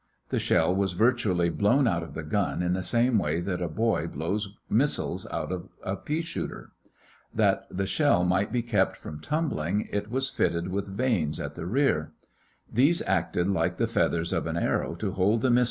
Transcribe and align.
The 0.29 0.39
shell 0.39 0.75
was 0.75 0.93
virtually 0.93 1.51
blown 1.51 1.87
out 1.87 2.01
of 2.01 2.15
the 2.15 2.23
gun 2.23 2.63
in 2.63 2.73
the 2.73 2.81
same 2.81 3.19
way 3.19 3.39
that 3.41 3.61
a 3.61 3.67
boy 3.67 4.07
blows 4.07 4.57
missiles 4.67 5.27
out 5.29 5.51
of 5.51 5.69
a 5.83 5.95
pea 5.95 6.23
shooter. 6.23 6.71
That 7.35 7.67
the 7.69 7.85
shell 7.85 8.23
might 8.25 8.51
be 8.51 8.63
kept 8.63 8.97
from 8.97 9.19
tumbling, 9.19 9.87
it 9.91 10.09
was 10.09 10.27
fitted 10.27 10.69
with 10.69 10.87
vanes 10.87 11.39
at 11.39 11.53
the 11.53 11.67
rear. 11.67 12.13
These 12.67 13.03
acted 13.03 13.47
like 13.49 13.77
the 13.77 13.85
feathers 13.85 14.33
of 14.33 14.47
an 14.47 14.57
arrow 14.57 14.95
to 14.95 15.11
hold 15.11 15.41
the 15.41 15.49
missile 15.51 15.51
head 15.51 15.51
on 15.51 15.51
to 15.51 15.51
its 15.51 15.53
course. 15.53 15.59